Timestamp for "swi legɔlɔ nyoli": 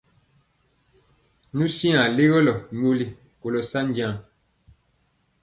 1.75-3.07